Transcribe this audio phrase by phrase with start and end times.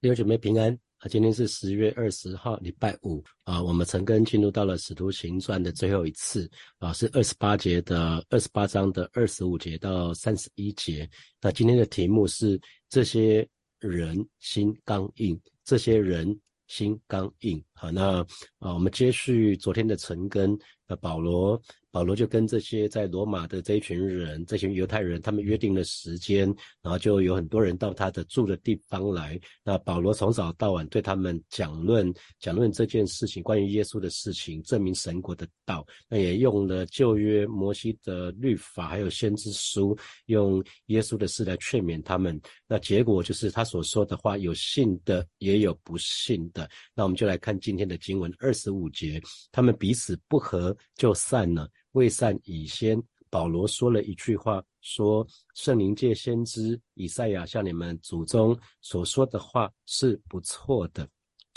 [0.00, 1.08] 弟兄姐妹平安啊！
[1.10, 3.60] 今天是十月二十号，礼拜五啊。
[3.60, 11.10] 我们陈根进入到了《使徒行传》的最后一次啊，是二十八节的二十八章的二十五节到三十一节。
[11.40, 13.44] 那今天的题目是：这些
[13.80, 17.60] 人心刚硬，这些人心刚硬。
[17.72, 18.20] 好，那
[18.60, 21.60] 啊，我们接续昨天的陈根，呃，保罗。
[21.98, 26.46] 保罗就跟这些在罗马的这一群人，这群犹太人，他们约定了时间，
[26.80, 29.36] 然后就有很多人到他的住的地方来。
[29.64, 35.84] 那保罗从早到晚对他们讲论讲论这件事情，关于耶稣的事情，证明神国的道。
[36.08, 42.40] 那也用了旧约摩西的律法，还有先知书，用耶稣的事来劝勉他们。
[42.68, 46.70] 那结果就是他所说的话，有信的，也有不信的。
[46.94, 51.68] 那我们就来看今天的经文二十五节，他们彼此不和，就散了。
[51.92, 61.08] 未善以先，保罗说了一句话，说圣灵借先知以赛亚向你们祖宗所说的话是不错的，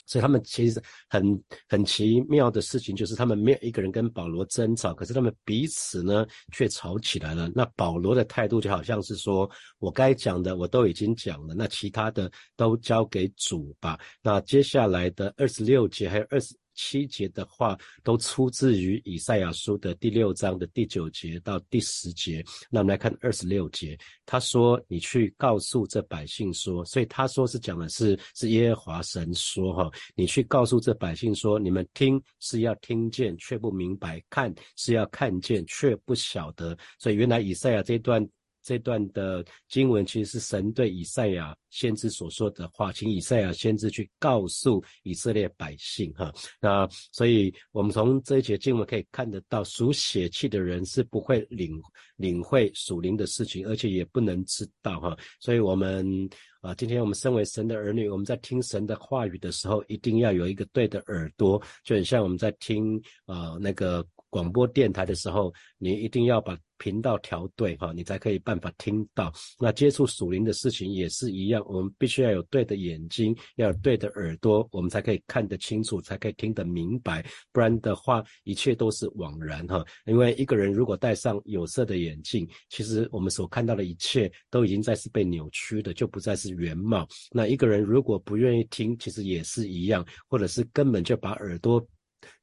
[0.05, 7.51] 所以他们其实很很奇妙的事情，就是他们没有一个人跟保罗争吵，可是他们彼此呢却吵起来了。
[7.53, 13.99] 那保罗的态度就好像是说，我该讲的我都已经讲了，那其他的都交给主吧。
[14.21, 16.55] 那接下来的二十六节还有二十。
[16.75, 22.43] 七节的话都出自于以赛亚书的第六章的第九节到第十节。
[22.69, 36.77] 那我们来看二十六节，他说：“你去告诉这百姓说，所以他说是讲的是是耶和华神说哈，你去告诉这百姓说，你们听是要听见却不明白，看是要看见却不晓得。
[36.99, 38.27] 所以原来以赛亚这段。”
[38.63, 51.81] 这段的经文其实是神对以赛亚先知所说的话，请以赛亚先知去告诉以色列百姓，哈，那所以我们从这一节经文可以看得到，属血气的人是不会领
[52.17, 56.29] 领会属灵的事情，而且也不能知道，哈，所以我们
[56.61, 64.05] 啊，今天我们身为神的儿女，我们在听神的话语的时候，一定要有一个对的耳朵，就很像我们在听啊那个。
[64.31, 69.31] 广播电台的时候，你一定要把频道调对哈，你才可以办法听到。
[69.59, 77.23] 那接触属灵的事情也是一样，我们必须要有对的眼睛，要有对的耳朵，我们才可以看得清楚，才可以听得明白。
[77.51, 79.85] 不然的话，一切都是枉然哈。
[80.05, 87.07] 因为一个人如果戴上有色的眼镜，其实我们所看到的一切都已经在是被扭曲的，就不再是原貌。
[87.31, 91.85] 那一个人如果不愿意听，其实也是一样，或者是根本就把耳朵。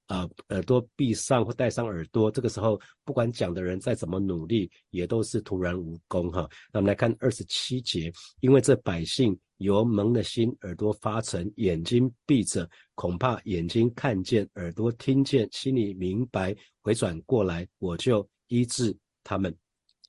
[0.08, 6.48] 啊，耳朵闭上或戴上耳朵，这个时候不管讲的人再怎么努力，也都是徒然无功哈。
[6.72, 19.54] 那我们来看二十七节，因为这百姓由蒙的心，耳朵发沉，眼睛闭着，恐怕眼睛看见，耳朵听见，心里明白，回转过来，我就医治他们。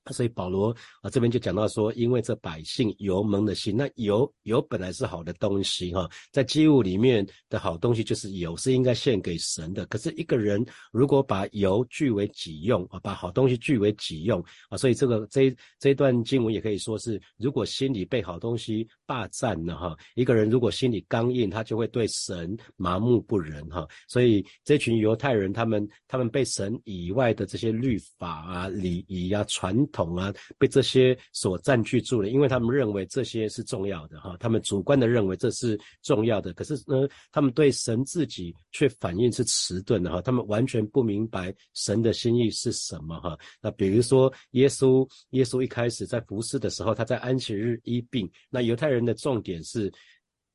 [0.06, 9.84] 所以保罗啊这边就讲到说，因为这百姓油蒙的心，那油油本来是好的东西哈，在祭物里面的好东西就是油，是应该献给神的。
[9.86, 23.86] 可是一个人如果把油据为己用啊，把好东西据为己用啊，所以这个这这一段经文也可以说是，如果心里被好东西霸占了哈，一个人如果心里刚硬，他就会对神麻木不仁哈。
[24.08, 43.38] 所以这群犹太人，他们他们被神以外的这些律法啊、礼仪啊、传统啊，被这些所占据住了，因为他们认为这些是重要的哈，他们主观的认为这是重要的，可是呢，他们对神自己却反应是迟钝的哈，他们完全不明白神的心意是什么哈。
[43.60, 49.92] 那比如说耶稣，耶稣一开始在服侍的时候，他在安息日医病，那犹太人的重点是。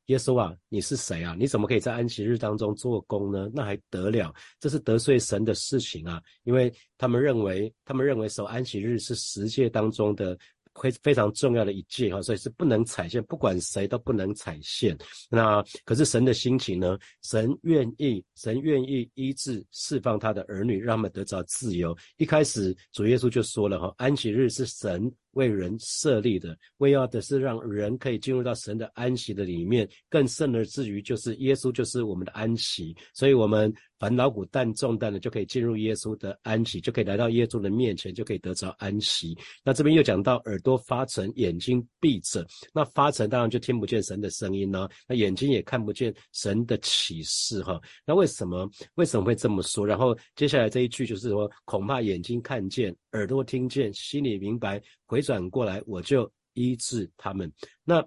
[0.07, 1.35] 耶稣啊，你是谁啊？
[1.38, 3.49] 你怎么可以在安息日当中做工呢？
[3.53, 4.33] 那还得了？
[4.59, 6.21] 这是得罪神的事情啊！
[6.43, 10.38] 因为他们认为，他们认为守安息日是十诫当中的
[10.79, 14.95] 非非常重要的一诫哈，所以是不能踩线，不管谁都不能踩线。
[15.29, 16.97] 那可是神的心情呢？
[17.23, 21.97] 神愿意，神愿意医治、释放他的儿女，让他们得着自由。
[22.17, 25.11] 一开始主耶稣就说了哈，安息日是神。
[25.35, 29.88] 为人设立的，为要的是让人可以进入到神的安息的里面。
[30.09, 39.37] 更甚而至于，就是耶稣就是我们的安息，所以我们烦恼苦担重担的就可以进入耶稣的安息，就可以来到耶稣的面前，就可以得着安息。
[39.64, 47.79] 那这边又讲到耳朵发沉，眼睛闭着，那发沉当然就听不见神的声音呢，那眼睛也看不见神的启示哈。
[48.05, 49.85] 那为什么为什么会这么说？
[49.85, 54.81] 然后接下来这一句就是说，恐怕眼睛看见，耳朵听见，心里明白。
[55.05, 57.52] 回转过来，我就医治他们。
[57.84, 58.03] 那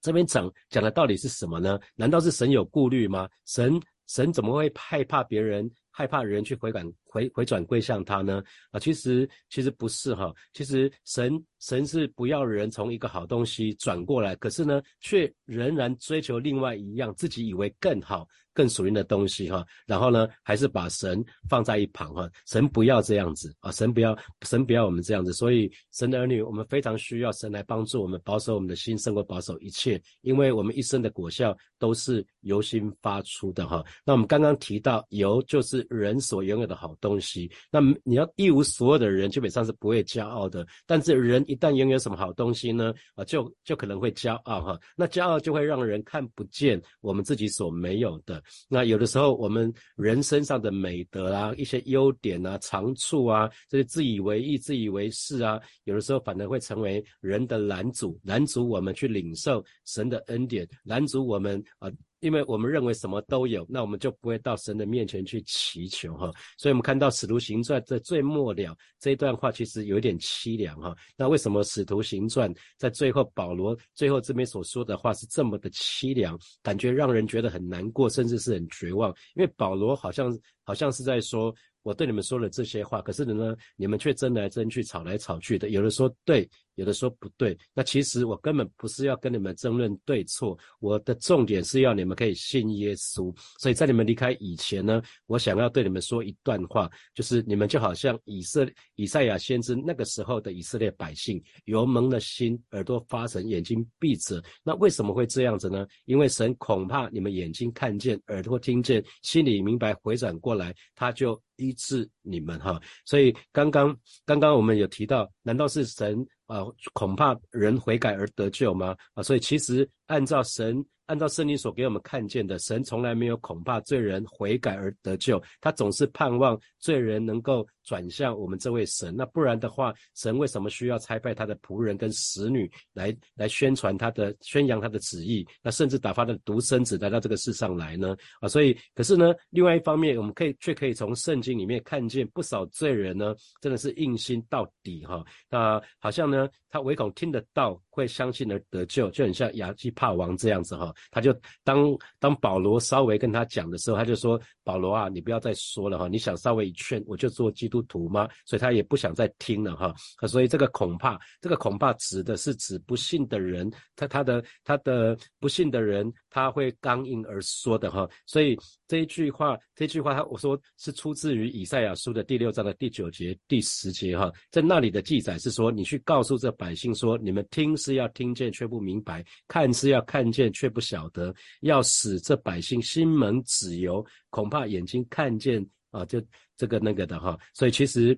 [0.00, 1.78] 这边讲讲的到底是什么呢？
[1.94, 3.28] 难道是神有顾虑吗？
[3.46, 8.42] 神神怎么会害怕别人害怕人去回转回回转归向他呢？
[8.70, 18.28] 啊，其实其实不是哈，其实神神是不要人从一个好东西转过来，可是呢，却仍然追求另外一样自己以为更好。
[18.54, 33.84] 更属灵的东西哈，然后呢，还是把神放在一旁哈，神不要这样子啊，神不要，神不要我们这样子，所以神的儿女，我们非常需要神来帮助我们保守我们的心，胜过保守一切，因为我们一生的果效都是由心发出的哈。
[34.04, 42.94] 那我们刚刚提到由就是人所拥有的好东西，那你要一无所有的人基本上是不会骄傲的，但是人一旦拥有什么好东西呢？
[43.16, 48.42] 啊，就就可能会骄傲哈，那骄傲就会让人看不见我们自己所没有的。
[48.68, 61.90] 那有的时候，我们人身上的美德啊，一些优点啊、长处啊，这些自以为意、自以为是啊，有的时候反而会成为人的拦阻，拦阻我们去领受神的恩典，拦阻我们啊。
[62.24, 66.32] 因为我们认为什么都有，那我们就不会到神的面前去祈求哈。
[66.56, 70.96] 所以，我们看到《使徒行传》在最末了这一段话，其实有一点凄凉哈。
[71.18, 79.14] 那为什么《使徒行传》在最后保罗最后这边所说的话是这么的凄凉，感觉让人觉得很难过，甚至是很绝望？
[79.34, 81.54] 因为保罗好像好像是在说。
[81.84, 85.68] 我对你们说了这些话，可是呢，你们却争来争去、吵来吵去的。
[85.68, 87.56] 有的说对，有的说不对。
[87.72, 93.34] 那其实我根本不是要跟你们争论对错，我的重点是要你们可以信耶稣。
[93.58, 104.42] 所以在你们离开以前呢，我想要对你们说一段话，就是你们就好像以色以赛亚先知那个时候的以色列百姓，油蒙了心，耳朵发沉，眼睛闭着。
[104.62, 105.86] 那为什么会这样子呢？
[106.04, 111.40] 因为神恐怕你们眼睛看见，耳朵听见，心里明白，回转过来，他就。
[111.56, 116.60] 医治你们哈，所以刚刚刚刚我们有提到，难道是神啊
[116.92, 118.96] 恐怕人悔改而得救吗？
[119.14, 120.84] 啊，所以其实按照神。
[121.06, 129.14] 按照圣经所给我们看见的，神从来没有恐怕罪人悔改而得救，他总是盼望罪人能够转向我们这位神。
[129.14, 135.46] 那不然的话，神为什么需要差派他的仆人跟使女来来宣传他的、宣扬他的旨意？
[135.62, 138.16] 那甚至打发他的独生子来到这个世上来呢？
[138.40, 145.22] 啊，所以可是呢，另外一方面，我们可以却可以从圣经里面看见不少罪人呢，真的是硬心到底哈。
[145.50, 150.93] 那好像呢，他唯恐听得到，会相信而得救，就很像亚基帕王这样子哈。
[151.10, 159.92] 他就当当保罗稍微跟他讲的时候，他就说：“保罗啊，你不要再说了哈，你想稍微一劝，我就做基督徒吗？”所以他也不想再听了哈。
[160.28, 168.08] 所以这个恐怕，这个恐怕指的是指不信的人，他他的他的不信的人，他会刚硬而说的哈。
[168.26, 168.56] 所以
[168.86, 180.83] 这一句话，这句话他我说是出自于以赛亚书的第六章的第九节、第十节哈，在那里的记载是说，你去告诉这百姓说，你们听是要听见却不明白，看是要看见却不。
[180.84, 186.22] 晓得要使这百姓心门子由，恐怕眼睛看见啊，就
[186.56, 188.16] 这个那个的哈，所以其实，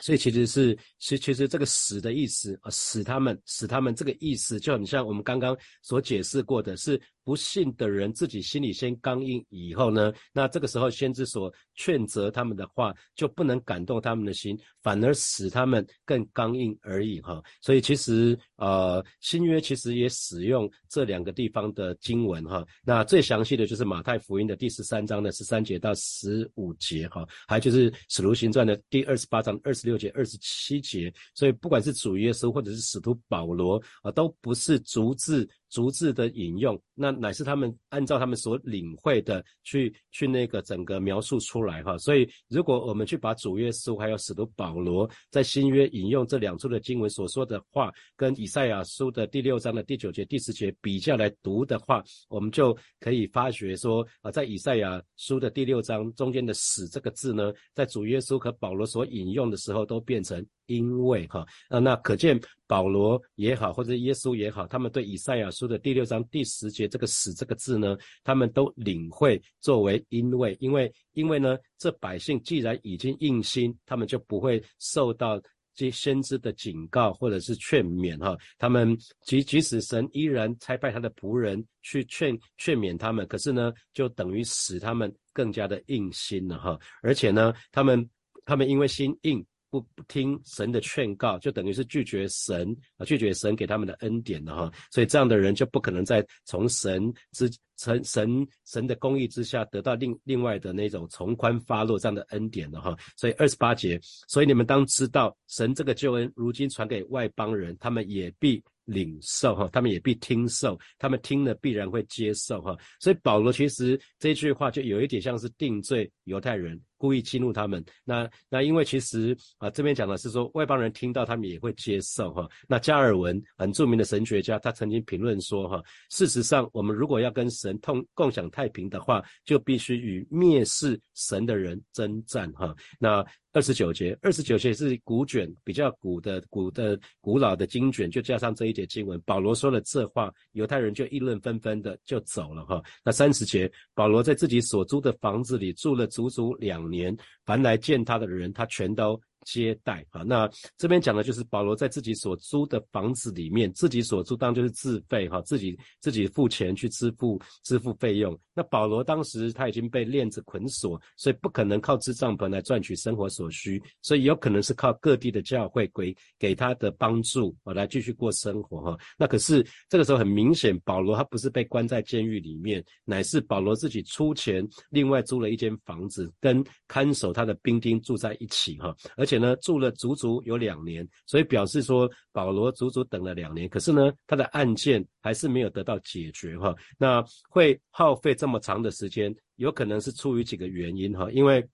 [0.00, 7.00] 所以其实是，其其实这个使的意思啊，使他们，使他们这个意思就很像我们刚刚所解释过的是。
[7.30, 17.40] 不信的人自己心里先刚硬，以后呢，那这个时候先知所劝责他们的话就不能感动他们的心，反而使他们更刚硬而已哈。
[17.60, 22.66] 所以其实呃新约其实也使用这两个地方的经文哈。
[22.82, 31.14] 那最详细的就是马太福音的第十三章的十三节到十五节哈，还就是使徒行传的第二十八章二十六节二十七节。
[31.32, 35.48] 所以不管是主耶稣或者是使徒保罗啊，都不是逐字。
[35.70, 41.96] 逐字的引用，那乃是他们按照他们所领会的去去那个整个描述出来哈。
[41.98, 60.44] 所以，如果我们去把主耶稣还有使徒保罗在新约引用这两处的经文所说的话，跟以赛亚书的第六章的第九节、第十节比较来读的话，我们就可以发觉说啊，在以赛亚书的第六章中间的“使”这个字呢，在主耶稣和保罗所引用的时候，都变成。
[60.70, 75.42] 因为哈，啊，那可见保罗也好，或者耶稣也好，他们对以赛亚书的第六章第十节这个“死”这个字呢，他们都领会作为因为，因为，因为呢，这百姓既然已经硬心，他们就不会受到
[75.74, 78.36] 这先知的警告或者是劝勉哈。
[78.56, 86.78] 他们即即使神依然差派他的仆人去劝劝勉他们，可是呢，就等于使他们更加的硬心了哈。
[87.02, 88.08] 而且呢，他们
[88.44, 89.44] 他们因为心硬。
[89.70, 94.72] 不不听神的劝告，就等于是拒绝神啊，拒绝神给他们的恩典了哈。
[94.90, 102.96] 所以这样的人就不可能再从神之神神神的公义之下得到另另外的那种从宽发落这样的恩典了哈。
[103.16, 103.98] 所以二十八节，
[104.28, 112.76] 所以你们当知道，神这个救恩如今传给外邦人，他们也必领受哈，他们也必听受，他们听了必然会接受哈。
[112.98, 116.78] 所以保罗其实这句话就有一点像是定罪犹太人。
[117.00, 117.82] 故意激怒他们。
[118.04, 122.46] 那那因为其实啊这边讲的是说外邦人听到他们也会接受哈。
[122.68, 132.76] 那加尔文很著名的神学家，他曾经评论说哈，事实上我们如果要跟神同共享太平的话，就必须与蔑视神的人征战哈。
[132.98, 142.80] 那二十九节，二十九节是古卷比较古的古的古老的经卷，就加上这一节经文，保罗说了这话，犹太人就议论纷纷的就走了哈。
[143.04, 147.16] 那三十节，保罗在自己所租的房子里住了足足两年，
[147.46, 149.20] 凡来见他的人，他全都。
[149.44, 158.38] 接待啊，那这边讲的就是保罗在自己所租的房子里面，自己所租当就是自费哈，自己自己付钱去支付支付费用。
[158.54, 168.98] 那保罗当时他已经被链子捆锁，所以不可能靠支帐篷来赚取生活所需，所以有可能是靠各地的教会给给他的帮助啊来继续过生活哈。
[169.16, 179.24] 那可是这个时候很明显，保罗他不是被关在监狱里面，乃是保罗自己出钱另外租了一间房子，跟看守他的兵丁住在一起哈，而。
[179.29, 183.68] 且且呢，住了足足有两年，所以表示说保罗足足等了两年。
[183.68, 186.74] 可是呢，他的案件还是没有得到解决哈。
[186.98, 191.64] 那会耗费这么长的时间，有可能是出于几个原因哈，因为。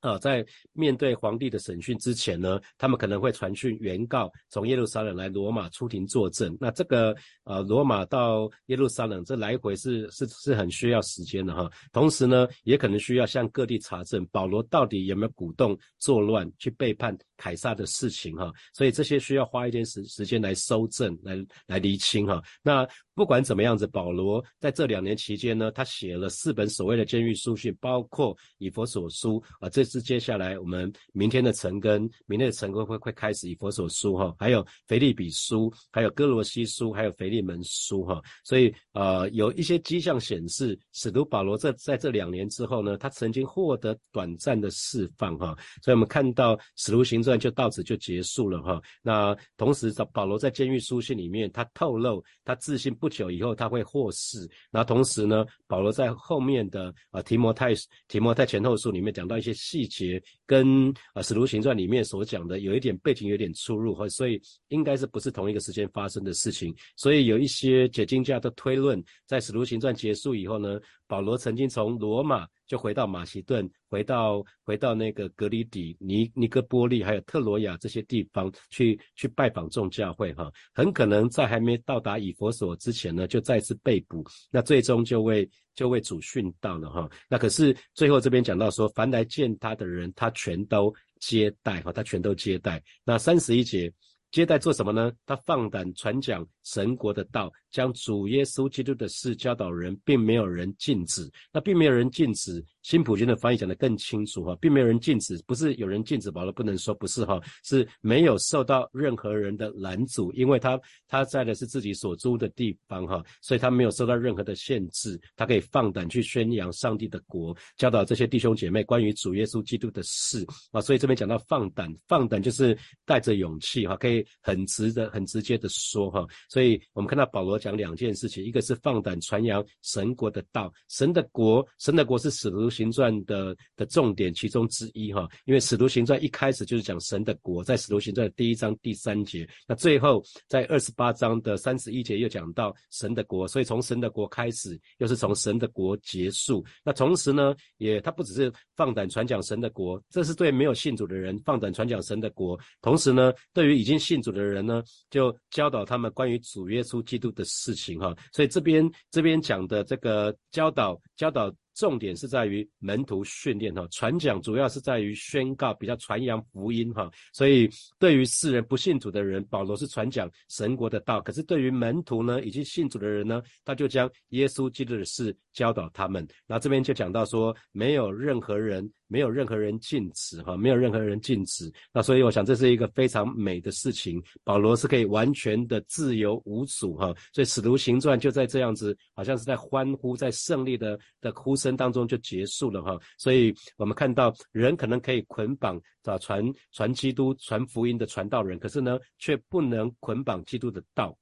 [0.00, 6.56] 啊，在面对皇帝的审讯之前呢，他们可能会传讯原告从耶路撒冷来罗马出庭作证。
[6.60, 7.14] 那这个
[7.44, 11.70] 呃，罗马到耶路撒冷这来回是是是很需要时间的哈。
[11.92, 18.50] 同时呢，也可能需要向各地查证保罗到底有没有鼓动作乱去背叛凯撒的事情哈。
[18.72, 22.42] 所以这些需要花一点时时间来收证来来厘清哈。
[22.62, 29.84] 那不管怎么样子，保罗在这两年期间呢，他写了四本所谓的监狱书信，包括以佛所书啊这。
[29.90, 48.80] 是接下来我们明天的晨更，明天的晨更会会开始以佛所书哈，还有腓利比书，还有哥罗西书，还有腓利门书哈，所以呃有一些迹象显示，使徒保罗在在这两年之后呢，他曾经获得短暂的释放哈，所以我们看到使徒行传就到此就结束了哈。
[49.02, 57.74] 那同时保罗在监狱书信里面，他透露他自信不久以后他会获释，然后同时呢，保罗在后面的啊提摩太
[58.08, 59.90] 提摩太前后书里面讲到一些细。
[59.90, 66.72] 节跟啊《使徒行传》里面所讲的有一点背景有点出入哈，所以应该是不是同一个时间发生的事情。
[66.96, 85.50] 所以有一些解经家的推论，在《使徒行传》结束以后呢，保罗曾经从罗马就回到马其顿，回到回到那个格里底、尼尼哥波利还有特罗亚这些地方去去拜访众教会哈，很可能在还没到达以佛所之前呢，就再次被捕，那最终就为。
[85.72, 92.82] 就为主训道了哈，那可是最后这边讲到说，凡来见他的人，他全都接待哈，他全都接待。
[93.02, 93.90] 那三十一节。
[94.30, 95.10] 接待做什么呢？
[95.26, 101.30] 他放胆传讲神国的道，将主耶稣基督的事教导人，并没有人禁止。
[101.52, 102.64] 那并没有人禁止。
[102.82, 120.80] 新普京的翻译讲得更清楚哈，并没有人禁止，不是有人禁止保罗不能说，不是哈，是没有受到任何人的拦阻，因为他他在的是自己所租的地方哈，所以他没有受到任何的限制，他可以放胆去宣扬上帝的国，教导这些弟兄姐妹关于主耶稣基督的事啊。
[120.80, 124.24] 所以这边讲到放胆，放胆就是带着勇气哈，可以。
[124.42, 146.64] 很直的、很直接的说哈，所以我们看到保罗讲两件事情，一个是放胆传扬神国的道，神的国，神的国是使徒行传的的重点其中之一哈，因为使徒行传一开始就是讲神的国，在使徒行传的第一章第三节，那最后在二十八章的三十一节又讲到神的国，所以从神的国开始，又是从神的国结束。
[146.84, 154.20] 那同时呢，也他不只是放胆传讲神的国，这是对没有信主的人放胆传讲神的国，同时呢，对于已经信。
[154.20, 161.52] 主的人呢，就教导他们关于主耶稣基督的事情哈，所以这边这边讲的这个教导教导。
[161.74, 167.10] 重点是在于门徒训练哈，传讲主要是在于宣告，比较传扬福音哈。
[167.32, 176.26] 所以对于世人不信主的人，保罗是传讲神国的道；可是对于门徒呢，以及信主的人呢，他就将耶稣基督的事教导他们。
[176.46, 181.72] 那这边就讲到说，没有任何人，没有任何人禁止哈，没有任何人禁止。
[181.92, 187.14] 那所以我想这是一个非常美的事情，保罗是可以完全的自由无阻哈。
[187.32, 191.59] 所以使徒行传就在这样子，好像是在欢呼，在胜利的的哭。
[191.60, 201.16] 生当中就结束了哈，所以我们看到人可能可以捆绑啊传传基督传福音的传道人，可是呢却不能捆绑基督的道。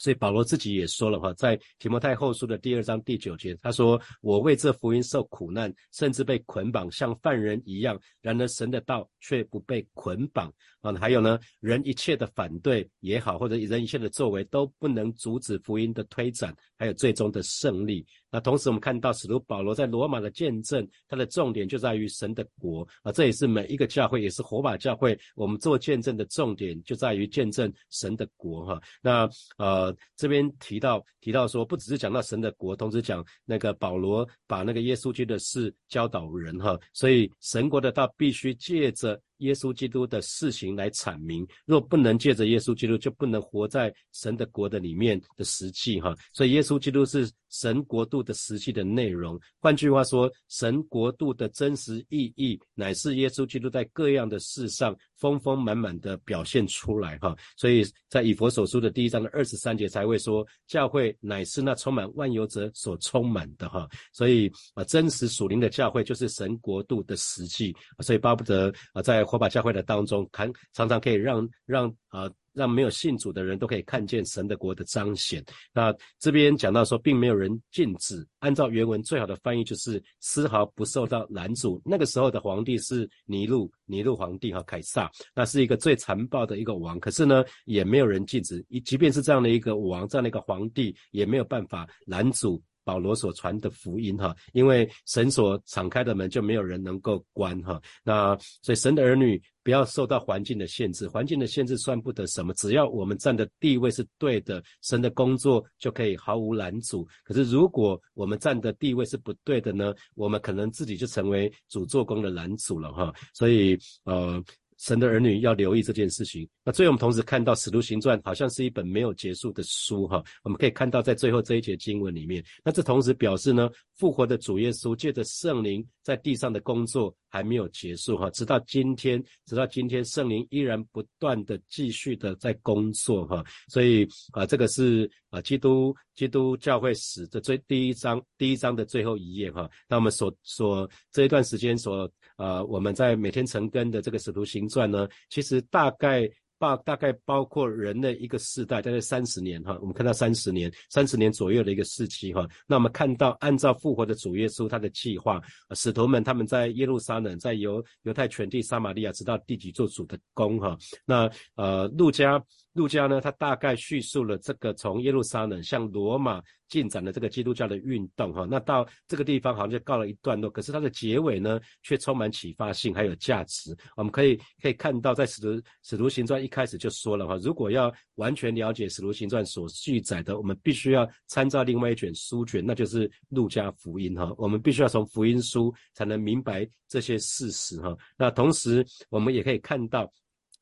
[0.00, 8.00] 所以保罗自己也说了哈，在提摩太后书的第二章第九节，他说：“我为这福音受苦难，甚至被捆绑，像犯人一样。
[8.22, 10.92] 然而神的道却不被捆绑啊。
[10.92, 28.80] 还有呢，人一切的反对也好，或者人一切的作为，都不能阻止福音的推展，还有最终的胜利。”那同时，我们看到使徒保罗在罗马的见证，他的重点就在于神的国啊，这也是每一个教会，也是火把教会，我们做见证的重点就在于见证神的国哈。
[29.00, 39.20] 那呃，这边提到提到说，不只是讲到神的国，同时讲那个保罗把那个耶稣基督的事教导人哈，所以神国的道必须借着。
[39.38, 46.14] 耶稣基督的事情来阐明，若不能借着耶稣基督，就不能活在神的国的里面的实际哈。
[46.32, 49.38] 所以耶稣基督是神国度的实际的内容。
[49.58, 57.36] 换句话说，神国度的真实意义，乃是耶稣基督在各样的事上丰丰满满的表现出来哈。
[57.56, 63.88] 所以在以佛所书的第一章的二十三节才会说，教会乃是那充满万有者所充满的哈。
[64.12, 67.74] 所以啊，真实属灵的教会就是神国度的实际。
[68.00, 75.44] 所以巴不得啊，在火把教会的当中，看常常可以让让啊让没有信主的人都可以看见神的国的彰显。
[75.72, 81.80] 那这边讲到说，并没有人禁止，按照原文最好的翻译就是丝毫不受到拦阻。
[81.84, 86.98] 那个时候的皇帝是尼禄，尼禄皇帝和凯撒，那是一个最残暴的一个王。
[86.98, 92.60] 可是呢，也没有人禁止，即便是这样的一个王，这样的一个皇帝，也没有办法拦阻。
[92.88, 97.78] 保罗所传的福音哈，因为神所敞开的门就没有人能够关哈。
[98.02, 102.54] 那所以神的儿女不要受到环境的限制，环境的限制算不得什么。
[102.54, 107.06] 只要我们站的地位是对的，神的工作就可以毫无拦阻。
[107.24, 113.12] 可是如果我们站的地位是不对的呢，我们可能自己就成为主做工的拦阻了哈。
[113.34, 114.42] 所以呃。
[114.78, 116.48] 神的儿女要留意这件事情。
[116.64, 120.22] 那最后我们同时看到《使徒行传》好像是一本没有结束的书哈。
[120.42, 128.30] 我们可以看到在最后这一节经文里面，那这同时表示呢，复活的主耶稣借着圣灵在地上的工作还没有结束哈。
[128.30, 133.44] 直到今天，直到今天，圣灵依然不断的继续的在工作哈。
[133.68, 139.70] 所以啊，这个是啊，基督基督教会史的最第一章第一章的最后一页哈。
[139.88, 142.10] 那我们所所这一段时间所。
[142.36, 146.22] 呃，我们在每天成更的这个使徒行传呢，其实大概
[146.58, 149.78] 包大概包括人的一个世代，大概三十年哈。
[149.80, 152.46] 我们看到三十年，三十年左右的一个时期哈。
[152.66, 155.40] 那我们看到按照复活的主耶稣他的计划，
[155.74, 160.76] 使徒们他们在耶路撒冷，在犹犹太全地撒玛利亚，直到第几做主的工哈。
[161.04, 162.42] 那呃，路加。
[162.78, 170.48] 路加呢，他大概叙述了这个从耶路撒冷向罗马进展的这个基督教的运动，哈，那到这个地方好像就告了一段落。
[170.48, 173.76] 可是它的结尾呢，却充满启发性，还有价值。
[173.96, 187.96] 我们可以可以看到，在使徒使徒行传一开始就说了，哈，如果要完全了解使徒行传所记载的，我们必须要参照另外一卷书卷，那就是路加福音，哈，我们必须要从福音书才能明白这些事实，哈。
[188.16, 190.10] 那同时，我们也可以看到。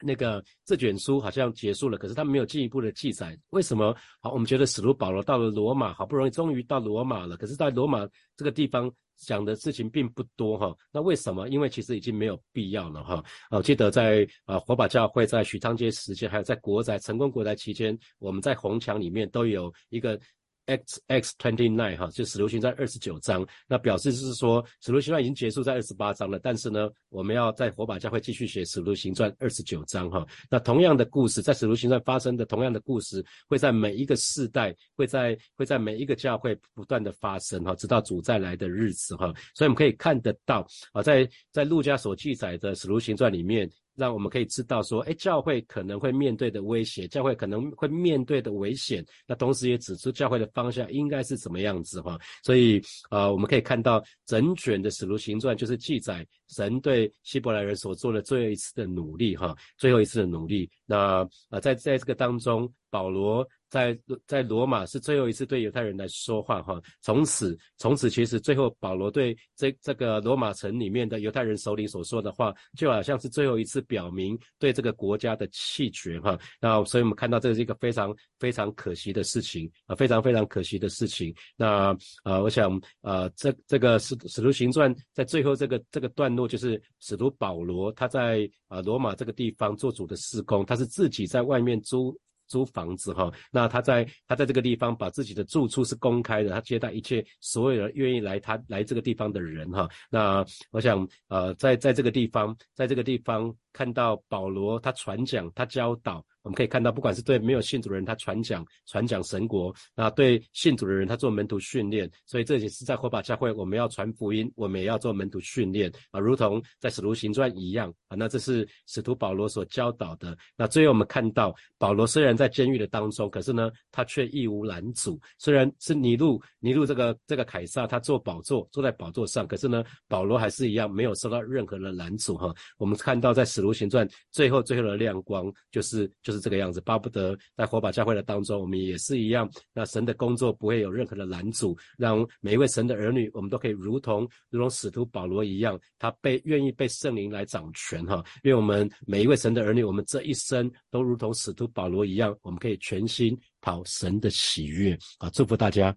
[0.00, 3.38] 那个这卷书好像结束了，可是他没有进一步的记载。
[3.50, 3.94] 为什么？
[4.20, 8.06] 好，我们觉得使徒保罗到了罗马，好不容易终于到罗马了，可是，在罗马
[8.36, 10.76] 这个地方讲的事情并不多哈。
[10.92, 11.48] 那为什么？
[11.48, 13.24] 因为其实已经没有必要了哈。
[13.50, 20.18] 我记得在啊火把教会在许昌街时间，还有在国宅成功国宅期间，我们在红墙里面都有一个。
[20.66, 30.26] X X twenty nine 哈，就使徒行传二十九章，那表示就是说使徒行传已经结束在二十八章了，但是呢，我们要在火把教会继续写使徒行传二十九章哈。
[30.50, 39.32] 那同样的故事，在使徒行传发生的同样的故事，会在每一个世代，会在会在每一个教会不断的发生哈，直到主再来的日子哈。
[39.54, 43.70] 所以我们可以看得到啊，在在路加所记载的使徒行传里面。
[43.96, 52.18] 让我们可以知道说，哎，教会可能会面对的威胁，教会可能会面对的危险，那同时也指出教会的方向应该是怎么样子哈。
[52.42, 52.80] 所以，
[53.10, 60.70] 呃，我们可以看到整卷的使徒行传就是记载神对希伯来人所做的最后一次的努力哈，最后一次的努力。
[60.84, 63.46] 那啊，在在这个当中，保罗。
[63.68, 76.38] 在在罗马是最后一次对犹太人来说话哈，从此从此其实最后保罗对这这个罗马城里面的犹太人首领所说的话，就好像是最后一次表明对这个国家的弃绝哈。
[76.60, 81.34] 那所以我们看到这是一个非常非常可惜的事情啊，非常非常可惜的事情。
[81.56, 92.16] 那呃，我想呃，这这个使使徒行传在最后这个这个段落，就是使徒保罗他在啊罗马这个地方做主的施工，他是自己在外面租。
[92.46, 99.88] 租房子哈，那他在他在这个地方把自己的住处是公开的，他接待一切所有人愿意来他来这个地方的人哈。
[100.10, 106.24] 那我想呃，在在这个地方，在这个地方看到保罗他传讲他教导。
[106.42, 112.08] 我们可以看到，不管是对没有信主的人，他传讲传讲神国；那对信主的人，他做门徒训练。
[112.24, 118.14] 所以这也是在火把教会，我们要传福音，我们也要做门徒训练啊，如同在使徒行传一样啊。
[118.16, 120.38] 那这是使徒保罗所教导的。
[120.56, 125.20] 那最后我们看到，保罗虽然在监狱的当中，可是呢，他却义无拦阻。
[125.38, 132.54] 虽然是尼禄尼禄这个这个凯撒，他坐宝座坐在宝座上，可是呢，保罗还是一样没有受到任何的拦阻哈。
[132.78, 136.80] 我们看到在使徒行传最后最后的亮光，就是就是这个样子。
[136.80, 139.50] 巴不得在火把教会的当中，我们也是一样。
[139.72, 148.24] 那神的工作不会有任何的拦阻，让每一位神的儿女，我们都可以如同如同使徒保罗一样，他被愿意被圣灵来掌权哈。
[148.42, 155.28] 因为我们每一位神的儿女，我们这一生都如同使徒保罗一样，我们可以全心讨神的喜悦啊！
[155.30, 155.94] 祝福大家，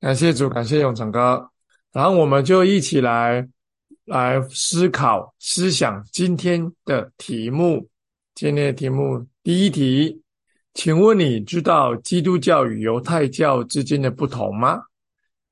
[0.00, 1.50] 感谢主，感谢永成哥。
[1.92, 3.48] 然后我们就一起来
[4.08, 7.86] 来思考、思想今天的题目。
[8.34, 10.22] 今天的题目第一题，
[10.72, 14.80] 请问你知道基督教与犹太教之间的不同吗？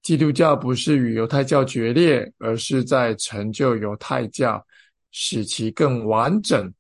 [0.03, 4.65] 基督教不是与犹太教决裂，而是在成就犹太教，
[5.11, 6.73] 使其更完整。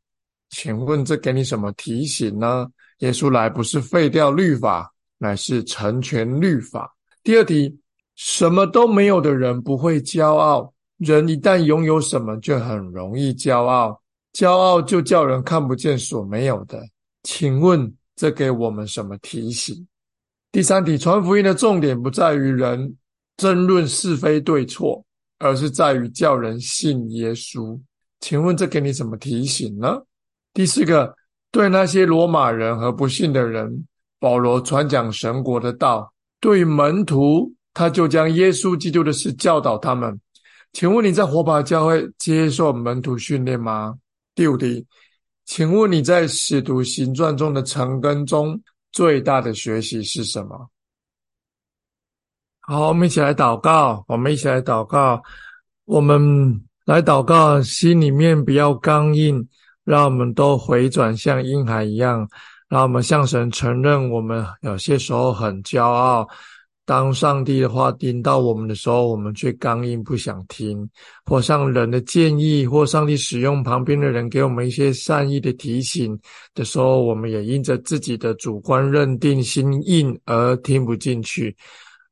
[0.48, 2.66] 请问这给你什么提醒呢？
[3.00, 6.96] 耶稣来不是废掉律法，乃是成全律法。
[7.22, 7.78] 第二题。
[8.18, 14.00] 什么都没有的人不会骄傲，人一旦拥有什么，就很容易骄傲。
[14.32, 16.82] 骄傲就叫人看不见所没有的。
[17.22, 19.86] 请问这给我们什么提醒？
[20.52, 22.96] 第三题，传福音的重点不在于人
[23.36, 25.04] 争论是非对错，
[25.38, 27.78] 而是在于叫人信耶稣。
[28.20, 30.02] 请问这给你什么提醒呢？
[30.54, 31.14] 第四个，
[31.50, 33.86] 对那些罗马人和不信的人，
[34.18, 37.52] 保罗传讲神国的道，对门徒。
[37.74, 40.18] 他就将耶稣基督的事教导他们。
[40.76, 43.96] 请问你在火把教会接受门徒训练吗？
[44.34, 44.86] 第五题，
[45.46, 48.60] 请问你在使徒行传中的成根中
[48.92, 50.68] 最大的学习是什么？
[52.60, 54.04] 好，我们一起来祷告。
[54.06, 55.22] 我们一起来祷告。
[55.86, 59.48] 我们来祷告，心里面不要刚硬，
[59.82, 62.28] 让我们都回转像婴孩一样，
[62.68, 66.28] 让我们向神承认，我们有些时候很骄傲。
[66.86, 70.86] 当上帝的话引到我们的时候，我们却刚硬不想听；
[71.24, 76.16] 或上人的建议，或上帝使用旁边的人给我们一些善意的提醒
[76.54, 81.54] 的时候，我们也因着自己的主观认定心硬而听不进去。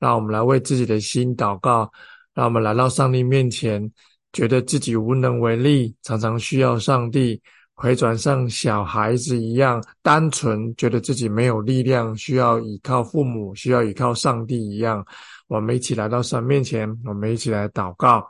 [0.00, 1.88] 让我们来为自己的心祷告，
[2.34, 3.88] 让我们来到上帝面前，
[4.32, 7.40] 觉得自己无能为力，常常需要上帝。
[7.74, 15.04] 回转像小孩子一样单纯，觉得自己没有力量，需要依靠父母，需要依靠上帝一样。
[15.48, 18.24] 我们一起来到神面前，我们一起来祷告。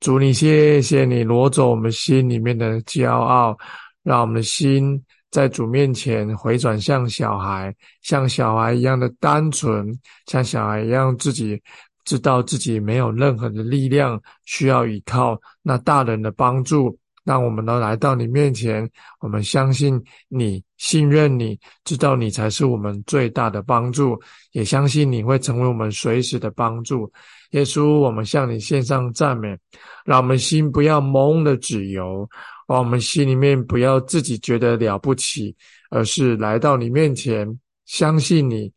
[0.00, 3.56] 主，你谢谢你挪走我们心里面的骄傲，
[4.02, 9.86] 让我们的心在主面前回转向小孩，像小孩一样的单纯，
[10.26, 11.62] 像小孩一样自己
[12.04, 16.98] 知道自己没有任何的力量，需要依靠那大人的帮助。
[17.24, 18.88] 让我们呢来到你面前，
[19.20, 24.20] 我们相信你，信任你，知道你才是我们最大的帮助，
[24.52, 27.10] 也相信你会成为我们随时的帮助。
[27.50, 29.56] 耶稣，我们向你献上赞美，
[30.04, 32.28] 让我们心不要蒙了脂油，
[32.66, 35.54] 让我们心里面不要自己觉得了不起，
[35.90, 37.46] 而是来到你面前，
[37.84, 38.72] 相信你，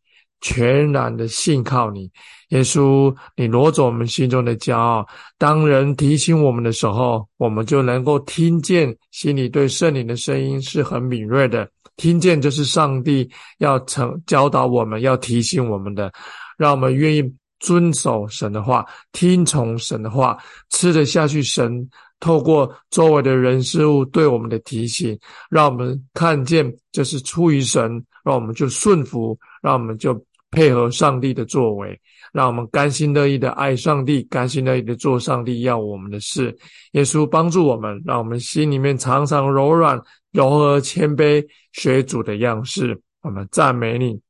[0.46, 2.08] 全然的信靠你。
[2.50, 5.04] 耶稣，你挪走我们心中的骄傲。
[5.36, 11.68] 当人提醒我们的时候，我们就能够听见心里对圣灵的声音是很敏锐的。
[11.96, 13.28] 听见就是上帝
[13.58, 16.12] 要成教导我们要提醒我们的，
[16.56, 17.24] 让我们愿意
[17.58, 20.38] 遵守神的话，听从神的话，
[20.70, 21.42] 吃得下去。
[21.42, 25.18] 神透过周围的人事物对我们的提醒，
[25.50, 27.82] 让我们看见这是出于神，
[28.24, 30.14] 让我们就顺服，让我们就
[30.50, 31.98] 配合上帝的作为。
[32.32, 36.54] 让我们甘心乐意的爱上帝，甘心乐意的做上帝要我们的事。
[36.92, 39.98] 耶稣帮助我们，让我们心里面常常柔软、
[40.32, 43.00] 柔和、谦卑，学主的样式。
[43.22, 44.20] 我们赞美你。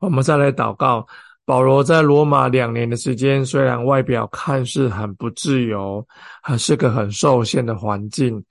[0.00, 1.06] 我们再来祷告。
[1.44, 6.06] 保罗在罗马两年的时间，虽然外表看似很不自由，
[6.42, 8.42] 还是个很受限的环境。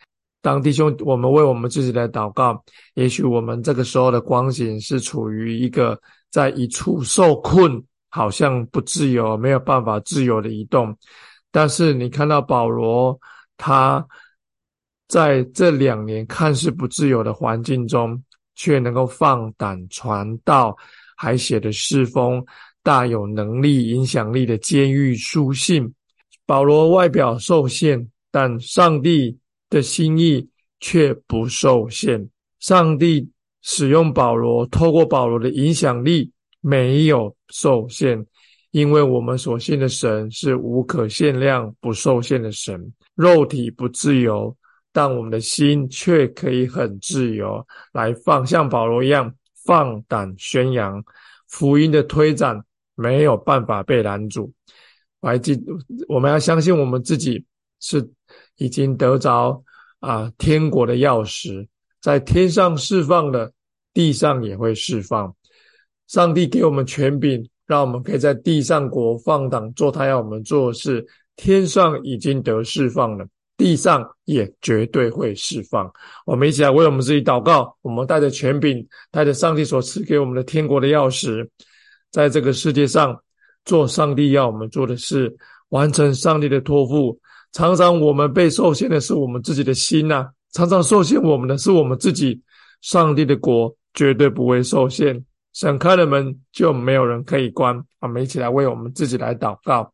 [0.41, 2.61] 当弟兄，我们为我们自己来祷告。
[2.93, 5.99] 也许我们这个时候的光景是处于一个
[6.29, 7.83] 在一处受困。
[8.11, 10.97] 好像不自由，没有办法自由的移动。
[11.51, 13.15] 但是你看到保罗，
[13.55, 14.03] 他
[15.07, 18.19] 在这两年看似不自由的环境中，
[18.55, 20.75] 却能够放胆传道，
[21.15, 22.43] 还写的诗封
[22.81, 25.93] 大有能力、影响力的监狱书信。
[26.47, 29.37] 保罗外表受限，但上帝
[29.69, 32.27] 的心意却不受限。
[32.59, 33.29] 上帝
[33.61, 38.25] 使用保罗，透过保罗的影响力没有受限，
[38.71, 42.93] 因为我们所信的神是无可限量、不受限的神。
[43.15, 44.55] 肉体不自由，
[44.93, 49.33] 但我们的心却可以很自由，来放像保罗一样
[49.65, 51.03] 放胆宣扬
[51.49, 52.63] 福音的推展，
[52.95, 54.53] 没有办法被拦阻。
[55.19, 55.61] 我还记，
[56.07, 57.45] 我们要相信我们自己
[57.81, 58.09] 是
[58.55, 59.61] 已经得着
[59.99, 61.67] 啊天国的钥匙。
[62.01, 63.51] 在天上释放的，
[63.93, 65.35] 地上也会释放。
[66.07, 71.05] 上帝给我们权柄，让我们可以在地上国放胆做他要我们做的事。
[71.35, 75.89] 天上已经得释放了，地上也绝对会释放。
[76.25, 77.77] 我们一起来为我们自己祷告。
[77.81, 81.47] 我们带着权柄，带着上帝所赐给我们的天国的钥匙，
[82.11, 83.17] 在这个世界上
[83.63, 85.33] 做上帝要我们做的事，
[85.69, 87.19] 完成上帝的托付。
[87.51, 90.27] 常常我们被受限的是我们自己的心呐。
[90.51, 92.41] 常常受限我们的是我们自己，
[92.81, 95.23] 上帝的国绝对不会受限。
[95.53, 97.83] 神开了门，就没有人可以关。
[97.99, 99.91] 我们一起来为我们自己来祷告。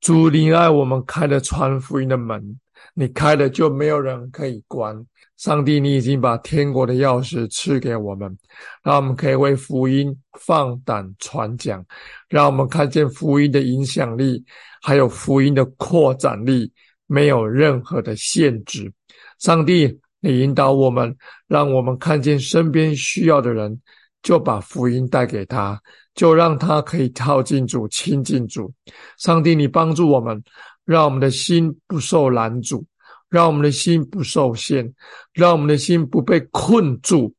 [0.00, 2.58] 主，你爱我们开了传福音的门，
[2.94, 5.04] 你开了就没有人可以关。
[5.36, 8.36] 上帝，你已经把天国的钥匙赐给我们，
[8.82, 11.84] 让我们可以为福音放胆传讲，
[12.28, 14.44] 让我们看见福音的影响力，
[14.82, 16.70] 还有福音的扩展力，
[17.06, 18.92] 没有任何的限制。
[19.40, 21.16] 上帝，你引导我们，
[21.48, 23.80] 让我们看见身边需要的人，
[24.22, 25.80] 就把福音带给他，
[26.14, 28.70] 就让他可以靠近主、亲近主。
[29.16, 30.42] 上帝，你帮助我们，
[30.84, 32.84] 让我们的心不受拦阻，
[33.30, 34.92] 让我们的心不受限，
[35.32, 37.34] 让我们的心不被困住。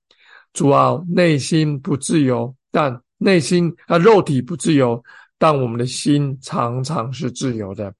[0.54, 5.02] 主啊，内心不自由，但内心啊，肉体不自由，
[5.38, 7.94] 但我们的心常常是自由的。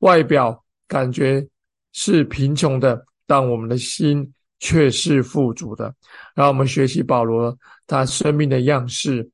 [0.00, 1.46] 外表感觉
[1.92, 3.06] 是贫穷的。
[3.26, 5.94] 但我们的心却是富足的。
[6.34, 7.56] 让我们学习保罗
[7.86, 9.28] 他生命的样式，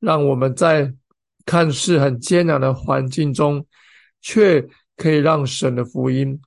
[0.00, 0.92] 让我们在
[1.44, 3.64] 看似很艰难的环境中，
[4.20, 4.64] 却
[4.96, 6.40] 可以让神的福音，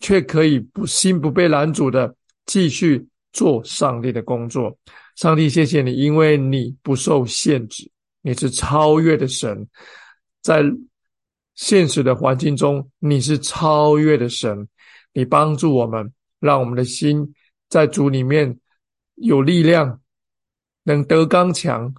[0.00, 2.14] 却可以不心不被拦阻的
[2.46, 4.76] 继续做上帝的工作。
[5.16, 7.90] 上帝，谢谢你，因为你不受限制，
[8.22, 9.68] 你是超越的神，
[10.42, 10.64] 在
[11.54, 14.66] 现实的环境中，你是超越的神，
[15.12, 16.10] 你帮助我们。
[16.40, 17.34] 让我们的心
[17.68, 18.58] 在主里面
[19.14, 20.00] 有力量，
[20.82, 21.92] 能得刚强，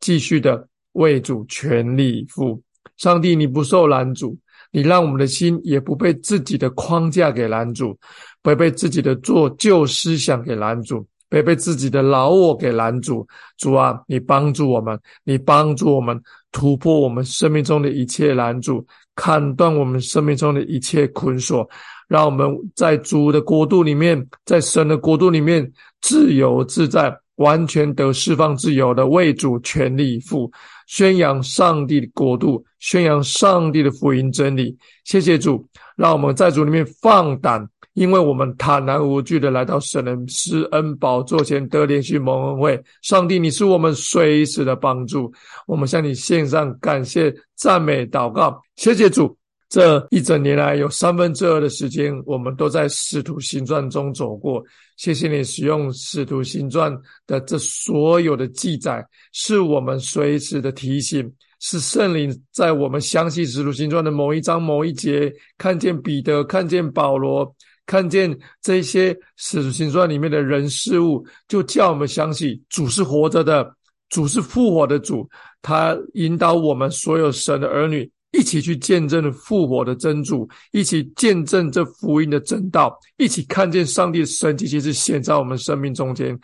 [0.00, 2.62] 继续的为主全力以赴。
[2.96, 4.38] 上帝，你不受拦阻，
[4.72, 7.98] 你让我们的心也不被自己的框架给拦阻，
[8.42, 13.26] 不被自己的做旧思想给拦阻，不被自己的老我给拦阻。
[13.56, 21.68] 主啊，你帮助我们，你帮助我们突破我们生命中的一切拦阻，砍断我们生命中的一切捆锁。
[22.08, 30.50] 让我们在主的国度里面，在神的国度里面自由自在，完全得释放自由的为主全力以赴，
[30.86, 34.76] 宣扬上帝的国度，宣扬上帝的福音真理。
[35.04, 35.64] 谢谢主，
[35.96, 42.82] 让我们在主里面放胆，因为我们坦然无惧的来到神的施恩宝座前，得连续蒙恩惠。
[43.02, 45.30] 上帝，你是我们随时的帮助，
[45.66, 48.60] 我们向你献上感谢、赞美、祷告。
[48.76, 49.36] 谢谢主。
[49.68, 54.64] 这一整年来，有三分之二的时间，我们都在《使徒行传》中走过。
[54.96, 56.90] 谢谢你使用《使徒行传》
[57.26, 67.54] 的这所有的记载，是我们随时的提醒，是圣灵在我们相信《使徒行传》的某一章某一节，看见彼得，看见保罗，
[67.84, 73.70] 看见这些《使徒行传》里面的人事物，就叫我们相信主是活着的，
[74.08, 75.28] 主是复活的主，
[75.60, 78.10] 他引导我们所有神的儿女。
[78.30, 86.38] 一起去见证复活的真主，一起见证这福音的真道，一起看见上帝的神迹，其实显在我们生命中间。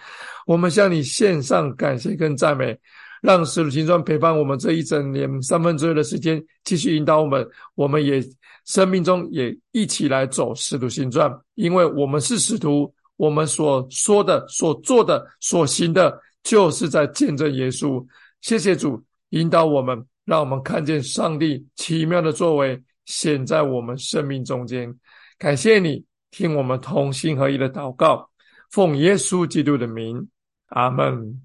[0.47, 2.75] 我们向你献上感谢跟赞美，
[3.21, 7.47] 让使徒行传陪伴我们这一整年三分之二的时间，继续引导我们。
[7.75, 8.23] 我们也
[8.65, 18.03] 生命中也一起来走使徒行传，因为我们是使徒，我们所说的、所做的、所行的，就是在见证耶稣。
[18.41, 20.03] 谢谢主引导我们。
[20.25, 24.93] 让我们看见上帝奇妙的作为显在我们生命中间。
[25.39, 28.31] 感谢你听我们同心合一的祷告，
[28.71, 30.27] 奉耶稣基督的名，
[30.69, 31.43] 阿门。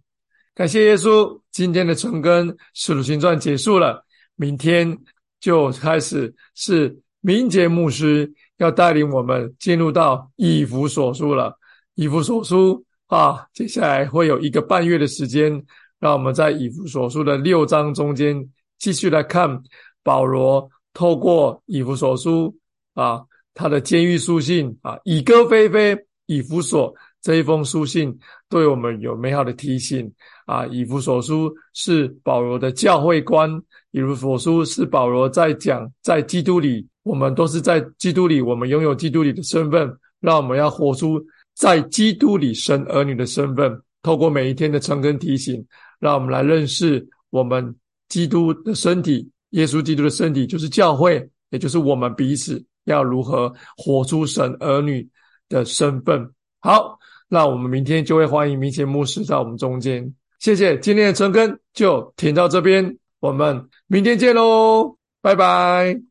[0.55, 4.97] 感谢耶稣，今天的纯根使徒行传结束了，明天
[5.39, 11.57] 就开始是明节牧师要带领我们进入到以弗所书了。
[11.95, 15.51] 以弗所书啊，接下来会有一个半月的时间，
[15.99, 18.49] 让我们在以弗所书的六章中间。
[18.79, 19.61] 继续来看
[20.03, 22.55] 保罗透过以弗所书
[22.95, 23.21] 啊，
[23.53, 30.11] 他的监狱书信啊，以歌非非，以弗所这一封书信对我们有美好的提醒
[30.45, 30.65] 啊。
[30.67, 33.49] 以弗所书是保罗的教会观，
[33.91, 41.21] 以弗所书是保罗在讲，在基督里，我们都是在基督里，我们拥有基督里的身份，让我们要活出
[41.53, 43.79] 在基督里神儿女的身份。
[44.01, 45.63] 透过每一天的诚恳提醒，
[45.99, 47.75] 让我们来认识我们
[48.09, 55.07] 基督的身体，耶稣基督的身体就是教会，也就是我们彼此要如何活出神儿女
[55.47, 56.29] 的身份。
[56.59, 60.13] 好，那我们明天就会欢迎明前牧师在我们中间。
[60.39, 66.08] 谢谢，今天的晨更就停到这边，我们明天见喽，拜拜。